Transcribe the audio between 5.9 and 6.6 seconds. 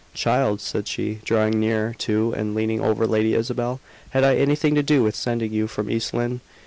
East Lynne?"